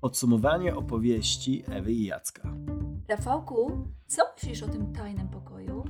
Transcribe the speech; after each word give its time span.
Podsumowanie 0.00 0.76
opowieści 0.76 1.62
Ewy 1.66 1.92
i 1.92 2.04
Jacka. 2.04 2.54
Rafałku, 3.08 3.88
co 4.06 4.22
myślisz 4.34 4.62
o 4.62 4.68
tym 4.68 4.92
tajnym 4.92 5.28
pokoju? 5.28 5.84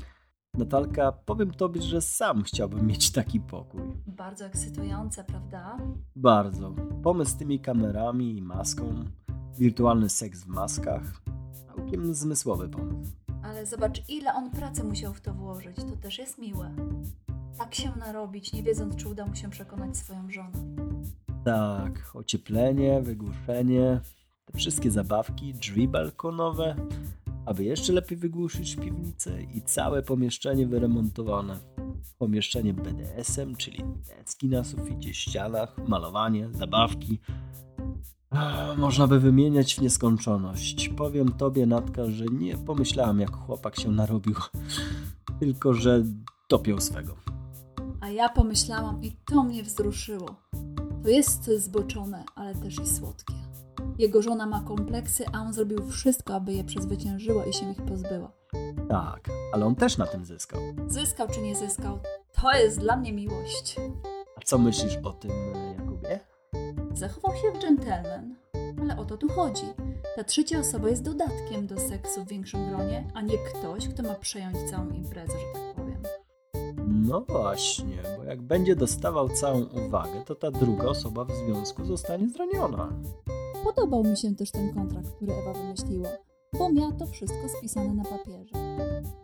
Natalka, 0.55 1.13
powiem 1.13 1.51
tobie, 1.51 1.83
że 1.83 2.01
sam 2.01 2.43
chciałbym 2.43 2.87
mieć 2.87 3.11
taki 3.11 3.41
pokój. 3.41 3.81
Bardzo 4.07 4.45
ekscytujące, 4.45 5.25
prawda? 5.25 5.79
Bardzo. 6.17 6.75
Pomysł 7.03 7.31
z 7.31 7.37
tymi 7.37 7.61
kamerami 7.61 8.37
i 8.39 8.43
maską, 8.43 9.05
wirtualny 9.59 10.09
seks 10.09 10.45
w 10.45 10.47
maskach. 10.47 11.03
Całkiem 11.67 12.15
zmysłowy 12.15 12.69
pomysł. 12.69 13.13
Ale 13.45 13.67
zobacz, 13.67 14.03
ile 14.09 14.35
on 14.35 14.51
pracy 14.51 14.85
musiał 14.85 15.15
w 15.15 15.21
to 15.21 15.35
włożyć. 15.35 15.77
To 15.77 15.97
też 15.97 16.19
jest 16.19 16.39
miłe. 16.39 16.75
Tak 17.59 17.75
się 17.75 17.93
narobić, 17.97 18.53
nie 18.53 18.63
wiedząc, 18.63 18.97
czy 18.97 19.09
uda 19.09 19.27
mu 19.27 19.37
się 19.37 19.51
przekonać 19.51 19.97
swoją 19.97 20.31
żonę. 20.31 20.59
Tak, 21.45 22.11
ocieplenie, 22.15 23.03
wygłuszenie, 23.03 24.01
te 24.45 24.59
wszystkie 24.59 24.91
zabawki, 24.91 25.55
drzwi 25.55 25.89
balkonowe, 25.89 26.77
aby 27.47 27.65
jeszcze 27.65 27.93
lepiej 27.93 28.19
wygłuszyć 28.19 28.77
piwnicę 28.77 29.43
i 29.43 29.63
całe 29.63 30.03
pomieszczenie 30.03 30.67
wyremontowane. 30.67 31.59
Pomieszczenie 32.19 32.75
BDSM, 32.75 33.57
czyli 33.57 33.85
deski 34.19 34.49
na 34.49 34.65
suficie, 34.65 35.15
ścianach, 35.15 35.77
malowanie, 35.89 36.49
zabawki. 36.53 37.21
Można 38.77 39.07
by 39.07 39.21
wymieniać 39.21 39.75
w 39.75 39.81
nieskończoność. 39.81 40.89
Powiem 40.89 41.33
tobie, 41.33 41.67
Natka, 41.67 42.07
że 42.07 42.25
nie 42.25 42.57
pomyślałam, 42.57 43.21
jak 43.21 43.37
chłopak 43.37 43.77
się 43.77 43.91
narobił, 43.91 44.35
tylko 45.41 45.75
że 45.75 46.03
dopiął 46.49 46.81
swego. 46.81 47.36
A 48.07 48.11
ja 48.11 48.29
pomyślałam 48.29 49.03
i 49.03 49.13
to 49.25 49.43
mnie 49.43 49.63
wzruszyło. 49.63 50.37
To 51.03 51.11
jest 51.11 51.45
zboczone, 51.45 52.25
ale 52.35 52.55
też 52.55 52.81
i 52.81 52.87
słodkie. 52.87 53.35
Jego 53.99 54.23
żona 54.23 54.47
ma 54.47 54.61
kompleksy, 54.61 55.25
a 55.33 55.41
on 55.41 55.53
zrobił 55.53 55.87
wszystko, 55.91 56.35
aby 56.35 56.53
je 56.53 56.65
przezwyciężyła 56.65 57.45
i 57.45 57.53
się 57.53 57.71
ich 57.71 57.83
pozbyła. 57.83 58.33
Tak, 58.89 59.29
ale 59.53 59.67
on 59.67 59.75
też 59.75 59.99
na 59.99 60.07
tym 60.07 60.25
zyskał. 60.25 60.61
Zyskał 60.89 61.29
czy 61.29 61.41
nie 61.41 61.57
zyskał, 61.57 61.99
to 62.43 62.53
jest 62.53 62.81
dla 62.81 62.97
mnie 62.97 63.13
miłość. 63.13 63.77
A 64.37 64.41
co 64.45 64.59
myślisz 64.59 64.97
o 64.97 65.13
tym, 65.13 65.31
Jakubie? 65.79 66.21
Zachował 66.95 67.37
się 67.37 67.53
w 67.53 67.59
dżentelmen, 67.59 68.37
ale 68.83 68.97
o 68.99 69.05
to 69.05 69.17
tu 69.17 69.29
chodzi. 69.29 69.67
Ta 70.17 70.25
trzecia 70.25 70.59
osoba 70.59 70.89
jest 70.89 71.03
dodatkiem 71.03 71.67
do 71.67 71.81
seksu 71.81 72.25
w 72.25 72.29
większym 72.29 72.69
gronie, 72.69 73.09
a 73.15 73.21
nie 73.21 73.39
ktoś, 73.39 73.89
kto 73.89 74.03
ma 74.03 74.15
przejąć 74.15 74.71
całą 74.71 74.91
imprezę, 74.91 75.33
że 75.33 75.45
tak 75.53 75.63
powiem. 75.63 75.76
No 77.09 77.21
właśnie, 77.29 78.03
bo 78.17 78.25
jak 78.25 78.43
będzie 78.43 78.77
dostawał 78.77 79.29
całą 79.29 79.65
uwagę, 79.87 80.23
to 80.27 80.35
ta 80.35 80.51
druga 80.51 80.85
osoba 80.85 81.25
w 81.25 81.33
związku 81.33 81.85
zostanie 81.85 82.29
zraniona. 82.29 82.93
Podobał 83.65 84.05
mi 84.05 84.17
się 84.17 84.35
też 84.35 84.51
ten 84.51 84.75
kontrakt, 84.75 85.11
który 85.17 85.33
Ewa 85.33 85.53
wymyśliła, 85.53 86.09
bo 86.59 86.73
miała 86.73 86.93
to 86.93 87.07
wszystko 87.07 87.49
spisane 87.59 87.95
na 87.95 88.05
papierze. 88.05 88.55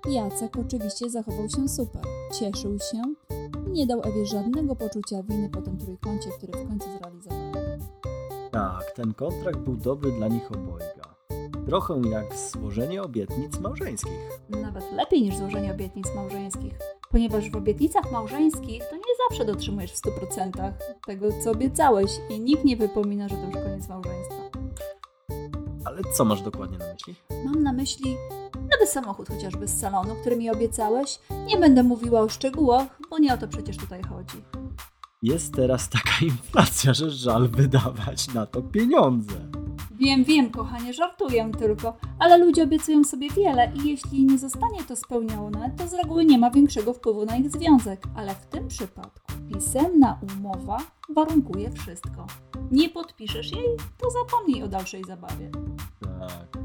Jacek 0.09 0.57
oczywiście 0.57 1.11
zachował 1.11 1.49
się 1.49 1.69
super, 1.69 2.03
cieszył 2.39 2.79
się 2.79 3.03
i 3.67 3.71
nie 3.71 3.87
dał 3.87 4.01
Ewie 4.05 4.27
żadnego 4.27 4.77
poczucia 4.77 5.23
winy 5.23 5.51
po 5.51 5.63
tym 5.63 5.79
trójkącie, 5.79 6.31
który 6.31 6.53
w 6.53 6.69
końcu 6.69 6.89
zrealizowali. 6.99 7.83
Tak, 8.51 8.93
ten 8.95 9.15
kontrakt 9.15 9.59
był 9.59 9.77
dobry 9.77 10.13
dla 10.13 10.29
nich 10.29 10.53
obojga. 10.53 11.15
Trochę 11.67 12.01
jak 12.11 12.37
złożenie 12.37 13.03
obietnic 13.03 13.59
małżeńskich. 13.61 14.41
Nawet 14.49 14.93
lepiej 14.93 15.23
niż 15.23 15.37
złożenie 15.37 15.73
obietnic 15.73 16.07
małżeńskich, 16.15 16.79
ponieważ 17.13 17.51
w 17.51 17.57
obietnicach 17.57 18.13
małżeńskich 18.13 18.83
to 18.91 18.97
nie 18.97 19.15
zawsze 19.29 19.45
dotrzymujesz 19.45 19.93
w 19.93 20.03
100% 20.03 20.73
tego, 21.07 21.29
co 21.45 21.51
obiecałeś 21.51 22.11
i 22.31 22.41
nikt 22.41 22.65
nie 22.65 22.77
wypomina, 22.77 23.29
że 23.29 23.37
to 23.37 23.47
już 23.47 23.55
koniec 23.55 23.89
małżeństwa. 23.89 24.51
Ale 25.85 26.03
co 26.17 26.25
masz 26.25 26.43
dokładnie 26.43 26.79
na 26.79 26.93
myśli? 26.93 27.15
Mam 27.45 27.63
na 27.63 27.73
myśli 27.73 28.17
nowy 28.55 28.87
samochód 28.87 29.29
chociażby 29.29 29.69
z 29.69 29.81
salonu, 29.81 30.15
który 30.21 30.37
mi 30.37 30.51
obiecałeś. 30.51 31.19
Nie 31.47 31.57
będę 31.57 31.83
mówiła 31.83 32.21
o 32.21 32.29
szczegółach, 32.29 32.99
bo 33.11 33.19
nie 33.19 33.35
o 33.35 33.37
to 33.37 33.49
przecież 33.49 33.77
tutaj 33.77 34.03
chodzi. 34.03 34.43
Jest 35.23 35.55
teraz 35.55 35.89
taka 35.89 36.13
inflacja, 36.25 36.95
że 36.95 37.11
żal 37.11 37.49
wydawać 37.49 38.35
na 38.35 38.47
to 38.47 38.63
pieniądze. 38.63 39.52
Wiem, 40.05 40.25
wiem, 40.25 40.51
kochanie, 40.51 40.93
żartuję 40.93 41.51
tylko, 41.59 41.97
ale 42.19 42.39
ludzie 42.39 42.63
obiecują 42.63 43.05
sobie 43.05 43.31
wiele 43.31 43.73
i 43.75 43.89
jeśli 43.89 44.25
nie 44.25 44.39
zostanie 44.39 44.85
to 44.89 44.97
spełnione, 44.97 45.71
to 45.79 45.89
z 45.89 45.95
reguły 45.95 46.25
nie 46.25 46.39
ma 46.39 46.51
większego 46.51 46.93
wpływu 46.93 47.25
na 47.25 47.37
ich 47.37 47.51
związek. 47.51 48.07
Ale 48.17 48.35
w 48.35 48.47
tym 48.47 48.69
przypadku 48.69 49.33
pisemna 49.55 50.21
umowa 50.39 50.79
warunkuje 51.09 51.71
wszystko. 51.71 52.27
Nie 52.71 52.89
podpiszesz 52.89 53.53
jej, 53.53 53.77
to 53.99 54.11
zapomnij 54.11 54.63
o 54.63 54.69
dalszej 54.69 55.05
zabawie. 55.05 55.51
Tak. 56.01 56.59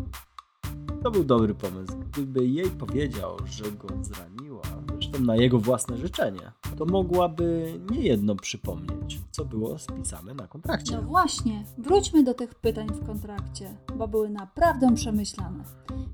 To 1.03 1.11
był 1.11 1.23
dobry 1.23 1.53
pomysł. 1.53 1.93
Gdyby 2.11 2.47
jej 2.47 2.69
powiedział, 2.69 3.37
że 3.45 3.71
go 3.71 3.87
zraniła, 4.01 4.61
zresztą 4.93 5.19
na 5.19 5.35
jego 5.35 5.59
własne 5.59 5.97
życzenie, 5.97 6.51
to 6.77 6.85
mogłaby 6.85 7.79
niejedno 7.91 8.35
przypomnieć, 8.35 9.16
co 9.37 9.45
było 9.45 9.79
spisane 9.79 10.33
na 10.33 10.47
kontrakcie. 10.47 10.95
No 10.95 11.01
właśnie, 11.01 11.63
wróćmy 11.77 12.23
do 12.23 12.33
tych 12.33 12.55
pytań 12.55 12.87
w 12.87 13.05
kontrakcie, 13.05 13.77
bo 13.97 14.07
były 14.07 14.29
naprawdę 14.29 14.95
przemyślane. 14.95 15.63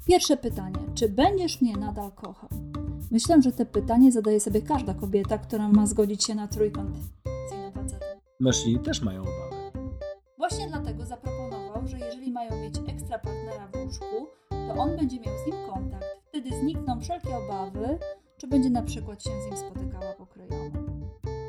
Pierwsze 0.06 0.38
pytanie: 0.38 0.79
czy 0.95 1.09
będziesz 1.09 1.61
mnie 1.61 1.78
nadal 1.78 2.11
kochał? 2.11 2.50
Myślę, 3.11 3.41
że 3.41 3.51
te 3.51 3.66
pytanie 3.66 4.11
zadaje 4.11 4.39
sobie 4.39 4.61
każda 4.61 4.94
kobieta, 4.94 5.38
która 5.38 5.69
ma 5.69 5.88
zgodzić 5.88 6.23
się 6.23 6.35
na 6.35 6.47
trójkąt. 6.47 6.95
Mężczyźni 8.39 8.79
też 8.79 9.01
mają 9.01 9.22
obawy. 9.22 9.79
Właśnie 10.38 10.67
dlatego 10.69 11.05
zaproponował, 11.05 11.88
że 11.88 12.00
jeżeli 12.00 12.31
mają 12.31 12.61
mieć 12.61 12.75
ekstra 12.88 13.19
partnera 13.19 13.67
w 13.67 13.85
łóżku, 13.85 14.28
to 14.50 14.73
on 14.73 14.97
będzie 14.97 15.19
miał 15.19 15.35
z 15.44 15.47
nim 15.47 15.55
kontakt. 15.73 16.05
Wtedy 16.28 16.50
znikną 16.59 17.01
wszelkie 17.01 17.38
obawy, 17.38 18.00
czy 18.38 18.47
będzie 18.47 18.69
na 18.69 18.81
przykład 18.81 19.23
się 19.23 19.29
z 19.29 19.45
nim 19.45 19.57
spotykała 19.57 20.13
pokryjomo. 20.13 20.82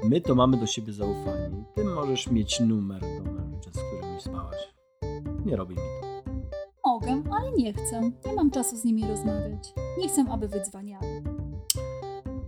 My 0.09 0.21
to 0.21 0.35
mamy 0.35 0.57
do 0.57 0.67
siebie 0.67 0.93
zaufanie 0.93 1.65
ty 1.75 1.85
możesz 1.85 2.31
mieć 2.31 2.61
numer 2.61 3.01
do 3.01 3.33
mężczyzn, 3.33 3.79
z 3.79 3.83
którymi 3.83 4.21
spałaś. 4.21 4.75
Nie 5.45 5.57
robi 5.57 5.75
mi 5.75 5.81
to. 6.01 6.25
Mogę, 6.85 7.23
ale 7.39 7.53
nie 7.53 7.73
chcę. 7.73 8.11
Nie 8.27 8.33
mam 8.35 8.51
czasu 8.51 8.77
z 8.77 8.85
nimi 8.85 9.09
rozmawiać. 9.09 9.75
Nie 9.99 10.09
chcę, 10.09 10.25
aby 10.31 10.49
wydzwaniali. 10.49 11.07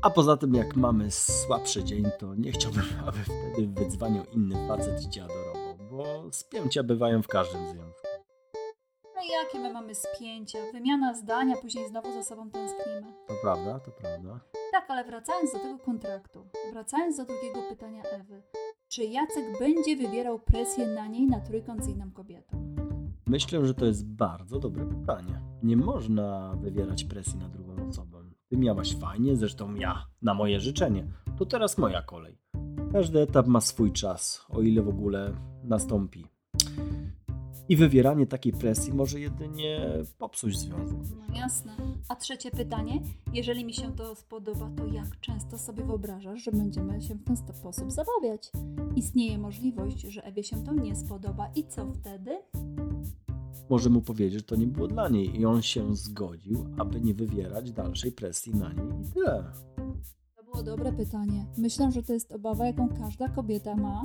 A 0.03 0.11
poza 0.11 0.37
tym, 0.37 0.55
jak 0.55 0.77
mamy 0.77 1.11
słabszy 1.11 1.84
dzień, 1.84 2.05
to 2.19 2.34
nie 2.34 2.53
chciałbym, 2.53 2.84
aby 3.06 3.19
wtedy 3.19 3.67
wydzwaniał 3.67 4.25
inny 4.33 4.69
facet 4.69 5.03
i 5.06 5.11
cię 5.11 5.25
adorował, 5.25 5.77
bo 5.91 6.33
spięcia 6.33 6.83
bywają 6.83 7.23
w 7.23 7.28
każdym 7.28 7.61
związku. 7.67 8.06
No 9.17 9.23
i 9.23 9.28
jakie 9.28 9.59
my 9.59 9.73
mamy 9.73 9.94
spięcia? 9.94 10.59
Wymiana 10.73 11.15
zdania, 11.15 11.56
później 11.56 11.88
znowu 11.88 12.12
za 12.12 12.23
sobą 12.23 12.50
tęsknimy. 12.50 13.12
To 13.27 13.34
prawda, 13.43 13.81
to 13.81 13.91
prawda. 13.91 14.41
Tak, 14.76 14.91
ale 14.91 15.04
wracając 15.04 15.53
do 15.53 15.59
tego 15.59 15.78
kontraktu, 15.78 16.48
wracając 16.72 17.16
do 17.16 17.25
drugiego 17.25 17.62
pytania 17.69 18.03
Ewy. 18.03 18.42
Czy 18.88 19.04
Jacek 19.04 19.44
będzie 19.59 19.97
wywierał 19.97 20.38
presję 20.38 20.87
na 20.87 21.06
niej 21.06 21.26
na 21.26 21.41
trójkąt 21.41 21.84
z 21.84 21.88
inną 21.88 22.10
kobietą? 22.10 22.75
Myślę, 23.26 23.66
że 23.66 23.75
to 23.75 23.87
jest 23.87 24.06
bardzo 24.06 24.59
dobre 24.59 24.87
pytanie. 24.87 25.41
Nie 25.62 25.76
można 25.76 26.56
wywierać 26.60 27.04
presji 27.04 27.38
na 27.38 27.48
drugą 27.48 27.88
osobę. 27.88 28.19
Ty 28.48 28.56
miałaś 28.56 28.97
fajnie, 28.97 29.37
zresztą 29.37 29.75
ja, 29.75 30.06
na 30.22 30.34
moje 30.34 30.60
życzenie. 30.60 31.06
To 31.38 31.47
teraz 31.47 31.78
moja 31.78 32.03
kolej. 32.03 32.38
Każdy 32.93 33.20
etap 33.20 33.47
ma 33.47 33.60
swój 33.60 33.93
czas, 33.93 34.47
o 34.48 34.62
ile 34.62 34.82
w 34.82 34.88
ogóle 34.88 35.32
nastąpi. 35.64 36.26
I 37.69 37.77
wywieranie 37.77 38.27
takiej 38.27 38.53
presji 38.53 38.93
może 38.93 39.21
jedynie 39.21 39.81
popsuć 40.19 40.59
związek. 40.59 40.99
No 41.28 41.37
jasne. 41.37 41.72
A 42.09 42.16
trzecie 42.16 42.50
pytanie. 42.50 43.03
Jeżeli 43.32 43.65
mi 43.65 43.75
się 43.75 43.93
to 43.93 44.15
spodoba, 44.15 44.71
to 44.77 44.87
jak 44.87 45.21
często 45.21 45.59
sobie 45.59 45.84
wyobrażasz, 45.84 46.43
że 46.43 46.53
będziemy 46.53 47.02
się 47.02 47.14
w 47.14 47.25
ten 47.25 47.37
sposób 47.37 47.93
zabawiać? 47.93 48.50
Istnieje 48.96 49.38
możliwość, 49.38 50.00
że 50.00 50.25
Ewie 50.25 50.44
się 50.44 50.64
to 50.64 50.75
nie 50.75 50.96
spodoba 50.96 51.50
i 51.55 51.64
co 51.64 51.87
wtedy? 51.93 52.31
Może 53.70 53.90
mu 53.90 54.02
powiedzieć, 54.02 54.38
że 54.38 54.43
to 54.43 54.56
nie 54.56 54.67
było 54.67 54.88
dla 54.88 55.08
niej 55.08 55.40
i 55.40 55.46
on 55.46 55.62
się 55.62 55.96
zgodził, 55.96 56.67
aby 56.79 57.00
nie 57.00 57.14
wywierać 57.14 57.73
dalszej 57.73 58.12
presji 58.12 58.55
na 58.55 58.73
niej 58.73 58.88
i 59.02 59.12
tyle. 59.12 59.44
To 60.37 60.44
było 60.44 60.62
dobre 60.62 60.93
pytanie. 60.93 61.46
Myślę, 61.58 61.93
że 61.93 62.02
to 62.02 62.12
jest 62.12 62.32
obawa, 62.32 62.67
jaką 62.67 62.88
każda 62.88 63.29
kobieta 63.29 63.76
ma, 63.76 64.02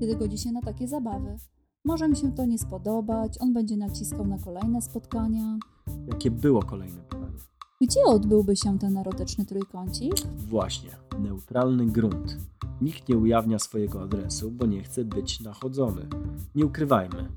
kiedy 0.00 0.16
godzi 0.16 0.38
się 0.38 0.52
na 0.52 0.62
takie 0.62 0.88
zabawy. 0.88 1.36
Może 1.84 2.08
mi 2.08 2.16
się 2.16 2.32
to 2.32 2.44
nie 2.44 2.58
spodobać, 2.58 3.38
on 3.40 3.52
będzie 3.52 3.76
naciskał 3.76 4.26
na 4.26 4.38
kolejne 4.38 4.82
spotkania. 4.82 5.58
Jakie 6.06 6.30
było 6.30 6.62
kolejne 6.62 7.02
pytanie? 7.02 7.38
Gdzie 7.80 8.04
odbyłby 8.04 8.56
się 8.56 8.78
ten 8.78 8.98
erotyczny 8.98 9.46
trójkącik? 9.46 10.12
Właśnie, 10.36 10.90
neutralny 11.18 11.86
grunt. 11.86 12.36
Nikt 12.80 13.08
nie 13.08 13.18
ujawnia 13.18 13.58
swojego 13.58 14.02
adresu, 14.02 14.50
bo 14.50 14.66
nie 14.66 14.82
chce 14.82 15.04
być 15.04 15.40
nachodzony. 15.40 16.06
Nie 16.54 16.66
ukrywajmy. 16.66 17.28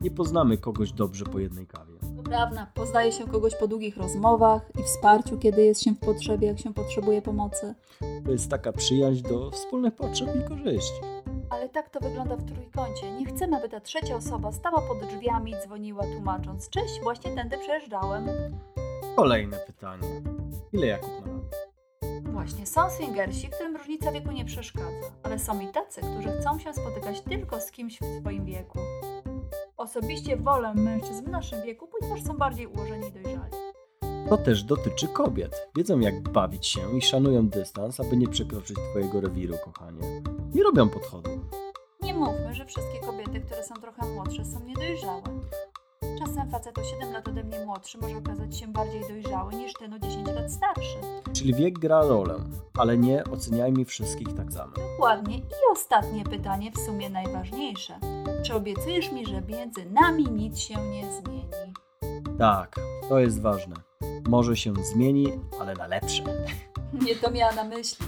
Nie 0.00 0.10
poznamy 0.10 0.58
kogoś 0.58 0.92
dobrze 0.92 1.24
po 1.24 1.38
jednej 1.38 1.66
kawie. 1.66 1.94
To 2.16 2.22
prawda, 2.22 2.66
poznaje 2.74 3.12
się 3.12 3.24
kogoś 3.26 3.56
po 3.60 3.68
długich 3.68 3.96
rozmowach 3.96 4.70
i 4.80 4.82
wsparciu, 4.82 5.38
kiedy 5.38 5.64
jest 5.64 5.82
się 5.82 5.94
w 5.94 5.98
potrzebie, 5.98 6.46
jak 6.46 6.58
się 6.58 6.74
potrzebuje 6.74 7.22
pomocy. 7.22 7.74
To 8.24 8.32
jest 8.32 8.50
taka 8.50 8.72
przyjaźń 8.72 9.28
do 9.28 9.50
wspólnych 9.50 9.94
potrzeb 9.94 10.28
i 10.40 10.48
korzyści. 10.48 11.13
Ale 11.54 11.68
tak 11.68 11.90
to 11.90 12.00
wygląda 12.00 12.36
w 12.36 12.44
trójkącie. 12.44 13.12
Nie 13.12 13.26
chcemy, 13.26 13.56
aby 13.56 13.68
ta 13.68 13.80
trzecia 13.80 14.16
osoba 14.16 14.52
stała 14.52 14.80
pod 14.80 15.08
drzwiami 15.08 15.52
i 15.52 15.54
dzwoniła 15.62 16.02
tłumacząc 16.02 16.68
Cześć, 16.68 17.00
właśnie 17.02 17.34
tędy 17.34 17.58
przejeżdżałem. 17.58 18.28
Kolejne 19.16 19.56
pytanie. 19.56 20.08
Ile 20.72 20.86
Jakub 20.86 21.10
ma 21.26 21.32
lat? 21.32 21.54
Właśnie, 22.22 22.66
są 22.66 22.90
swingersi, 22.90 23.48
którym 23.48 23.76
różnica 23.76 24.12
wieku 24.12 24.32
nie 24.32 24.44
przeszkadza, 24.44 25.06
ale 25.22 25.38
są 25.38 25.60
i 25.60 25.68
tacy, 25.68 26.00
którzy 26.00 26.40
chcą 26.40 26.58
się 26.58 26.74
spotykać 26.74 27.20
tylko 27.20 27.60
z 27.60 27.70
kimś 27.70 28.00
w 28.00 28.20
swoim 28.20 28.44
wieku. 28.44 28.78
Osobiście 29.76 30.36
wolę 30.36 30.74
mężczyzn 30.74 31.24
w 31.24 31.28
naszym 31.28 31.62
wieku, 31.62 31.88
ponieważ 31.88 32.22
są 32.22 32.36
bardziej 32.36 32.66
ułożeni 32.66 33.08
i 33.08 33.12
dojrzali. 33.12 33.63
To 34.34 34.38
też 34.38 34.62
dotyczy 34.62 35.08
kobiet. 35.08 35.68
Wiedzą 35.76 36.00
jak 36.00 36.20
bawić 36.20 36.66
się 36.66 36.98
i 36.98 37.02
szanują 37.02 37.48
dystans, 37.48 38.00
aby 38.00 38.16
nie 38.16 38.28
przekroczyć 38.28 38.76
twojego 38.90 39.20
rewiru, 39.20 39.54
kochanie. 39.64 40.22
Nie 40.54 40.62
robią 40.62 40.88
podchodów. 40.88 41.32
Nie 42.02 42.14
mówmy, 42.14 42.54
że 42.54 42.66
wszystkie 42.66 42.98
kobiety, 43.06 43.40
które 43.40 43.64
są 43.64 43.74
trochę 43.74 44.06
młodsze, 44.06 44.44
są 44.44 44.64
niedojrzałe. 44.64 45.22
Czasem 46.18 46.50
facet 46.50 46.78
o 46.78 46.84
7 46.84 47.12
lat 47.12 47.28
ode 47.28 47.44
mnie 47.44 47.66
młodszy 47.66 47.98
może 47.98 48.16
okazać 48.16 48.58
się 48.58 48.66
bardziej 48.66 49.00
dojrzały 49.00 49.54
niż 49.54 49.72
ten 49.72 49.94
o 49.94 49.98
10 49.98 50.28
lat 50.28 50.52
starszy. 50.52 50.98
Czyli 51.32 51.54
wiek 51.54 51.78
gra 51.78 52.02
rolę, 52.02 52.36
ale 52.78 52.98
nie 52.98 53.24
oceniajmy 53.24 53.84
wszystkich 53.84 54.36
tak 54.36 54.52
samo. 54.52 54.72
Dokładnie. 54.72 55.38
I 55.38 55.72
ostatnie 55.72 56.24
pytanie, 56.24 56.70
w 56.72 56.78
sumie 56.78 57.10
najważniejsze. 57.10 57.98
Czy 58.42 58.54
obiecujesz 58.54 59.12
mi, 59.12 59.26
że 59.26 59.42
między 59.42 59.84
nami 59.84 60.24
nic 60.24 60.58
się 60.58 60.74
nie 60.74 61.12
zmieni? 61.12 61.74
Tak, 62.38 62.76
to 63.08 63.18
jest 63.18 63.40
ważne. 63.40 63.76
Może 64.28 64.56
się 64.56 64.74
zmieni, 64.92 65.26
ale 65.60 65.74
na 65.74 65.86
lepsze. 65.86 66.24
Nie 66.92 67.16
to 67.16 67.30
miała 67.30 67.52
na 67.52 67.64
myśli. 67.64 68.06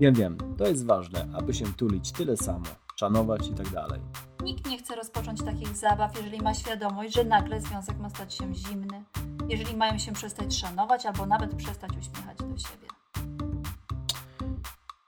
Wiem, 0.00 0.14
wiem, 0.14 0.38
to 0.58 0.66
jest 0.66 0.86
ważne, 0.86 1.28
aby 1.34 1.54
się 1.54 1.64
tulić 1.72 2.12
tyle 2.12 2.36
samo, 2.36 2.66
szanować 2.96 3.48
i 3.48 3.54
tak 3.54 3.68
dalej. 3.68 4.00
Nikt 4.42 4.66
nie 4.70 4.78
chce 4.78 4.96
rozpocząć 4.96 5.44
takich 5.44 5.76
zabaw, 5.76 6.16
jeżeli 6.16 6.42
ma 6.42 6.54
świadomość, 6.54 7.14
że 7.14 7.24
nagle 7.24 7.60
związek 7.60 7.98
ma 7.98 8.10
stać 8.10 8.34
się 8.34 8.54
zimny, 8.54 9.04
jeżeli 9.48 9.76
mają 9.76 9.98
się 9.98 10.12
przestać 10.12 10.56
szanować 10.56 11.06
albo 11.06 11.26
nawet 11.26 11.54
przestać 11.54 11.90
uśmiechać 11.90 12.38
do 12.38 12.58
siebie. 12.58 12.88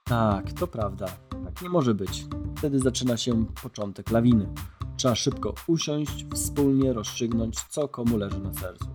Tak, 0.05 0.53
to 0.53 0.67
prawda. 0.67 1.07
Tak 1.45 1.63
nie 1.63 1.69
może 1.69 1.95
być. 1.95 2.27
Wtedy 2.57 2.79
zaczyna 2.79 3.17
się 3.17 3.45
początek 3.63 4.11
lawiny. 4.11 4.47
Trzeba 5.01 5.15
szybko 5.15 5.55
usiąść, 5.67 6.27
wspólnie 6.35 6.93
rozstrzygnąć, 6.93 7.61
co 7.69 7.89
komu 7.89 8.17
leży 8.17 8.41
na 8.41 8.55
sercu. 8.55 8.87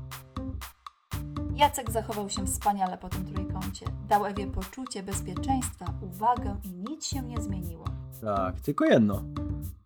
Jacek 1.55 1.91
zachował 1.91 2.29
się 2.29 2.45
wspaniale 2.45 2.97
po 2.97 3.09
tym 3.09 3.25
trójkącie. 3.25 3.85
Dał 4.07 4.25
Ewie 4.25 4.47
poczucie 4.47 5.03
bezpieczeństwa, 5.03 5.93
uwagę 6.01 6.59
i 6.63 6.69
nic 6.89 7.05
się 7.05 7.21
nie 7.21 7.41
zmieniło. 7.41 7.85
Tak, 8.21 8.59
tylko 8.59 8.85
jedno. 8.85 9.23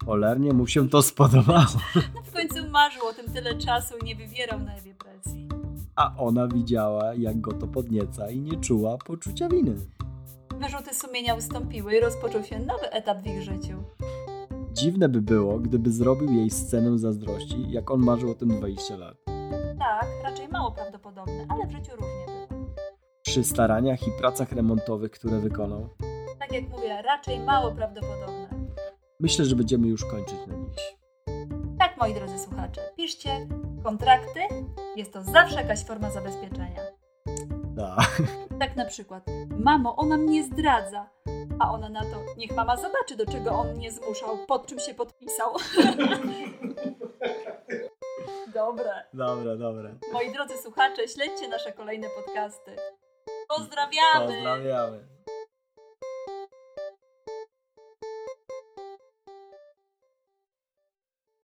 Cholernie 0.06 0.54
mu 0.54 0.68
się 0.68 0.90
to 0.90 1.02
spodobało. 1.02 1.66
No 2.16 2.22
w 2.24 2.32
końcu 2.32 2.70
marzył 2.70 3.08
o 3.08 3.14
tym 3.14 3.34
tyle 3.34 3.56
czasu 3.56 3.98
i 3.98 4.06
nie 4.06 4.16
wywierał 4.16 4.60
na 4.60 4.76
Ewie 4.76 4.94
presji. 4.94 5.48
A 5.96 6.14
ona 6.18 6.48
widziała, 6.48 7.14
jak 7.14 7.42
go 7.42 7.52
to 7.52 7.68
podnieca 7.68 8.30
i 8.30 8.42
nie 8.42 8.60
czuła 8.60 8.98
poczucia 8.98 9.50
winy. 9.50 9.76
Wyrzuty 10.60 10.94
sumienia 10.94 11.36
ustąpiły 11.36 11.96
i 11.96 12.00
rozpoczął 12.00 12.44
się 12.44 12.60
nowy 12.60 12.92
etap 12.92 13.24
w 13.24 13.28
ich 13.28 13.42
życiu. 13.42 13.84
Dziwne 14.74 15.10
by 15.10 15.22
było, 15.22 15.60
gdyby 15.60 15.92
zrobił 15.92 16.34
jej 16.34 16.50
scenę 16.50 16.98
zazdrości, 16.98 17.72
jak 17.72 17.92
on 17.92 18.00
marzył 18.00 18.32
o 18.32 18.36
tym 18.36 18.50
20 18.50 18.98
lat. 18.98 19.18
Tak, 19.80 20.06
raczej 20.24 20.48
mało 20.48 20.72
prawdopodobne, 20.72 21.46
ale 21.50 21.68
w 21.68 21.72
życiu 21.72 21.92
różnie 21.92 22.26
bywa. 22.50 22.66
Przy 23.22 23.44
staraniach 23.44 24.08
i 24.08 24.12
pracach 24.20 24.52
remontowych, 24.52 25.12
które 25.12 25.40
wykonał, 25.40 25.90
Tak 26.40 26.54
jak 26.54 26.70
mówię, 26.70 27.02
raczej 27.02 27.40
mało 27.40 27.72
prawdopodobne. 27.72 28.50
myślę, 29.20 29.46
że 29.46 29.56
będziemy 29.56 29.88
już 29.88 30.06
kończyć 30.06 30.38
na 30.48 30.54
dziś. 30.54 30.98
Tak, 31.80 31.98
moi 31.98 32.14
drodzy 32.14 32.40
słuchacze, 32.40 32.82
piszcie 32.98 33.48
kontrakty, 33.84 34.40
jest 34.96 35.14
to 35.14 35.24
zawsze 35.24 35.56
jakaś 35.62 35.84
forma 35.86 36.12
zabezpieczenia. 36.12 36.82
Tak. 37.80 38.22
Tak 38.60 38.76
na 38.76 38.86
przykład, 38.86 39.24
mamo, 39.50 39.96
ona 39.96 40.18
mnie 40.18 40.44
zdradza. 40.44 41.10
A 41.60 41.72
ona 41.72 41.90
na 41.90 42.02
to, 42.02 42.18
niech 42.38 42.56
mama 42.56 42.78
zobaczy, 42.78 43.16
do 43.16 43.26
czego 43.26 43.52
on 43.52 43.74
mnie 43.74 43.92
zmuszał, 43.92 44.38
pod 44.48 44.68
czym 44.68 44.80
się 44.80 44.94
podpisał. 44.94 45.54
Dobre. 48.54 48.92
Dobra, 49.14 49.56
dobra. 49.56 49.90
Moi 50.14 50.34
drodzy 50.34 50.58
słuchacze, 50.58 51.08
śledźcie 51.08 51.48
nasze 51.48 51.72
kolejne 51.72 52.08
podcasty. 52.10 52.76
Pozdrawiamy! 53.48 54.26
Pozdrawiamy. 54.34 55.08